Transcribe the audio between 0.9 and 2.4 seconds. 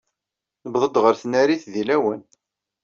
ɣer tnarit deg lawan.